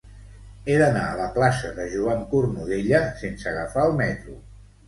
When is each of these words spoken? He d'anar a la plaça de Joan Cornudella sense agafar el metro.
He 0.71 0.77
d'anar 0.81 1.03
a 1.09 1.19
la 1.19 1.27
plaça 1.35 1.71
de 1.75 1.85
Joan 1.93 2.25
Cornudella 2.33 3.03
sense 3.23 3.49
agafar 3.55 3.89
el 3.91 3.95
metro. 4.05 4.43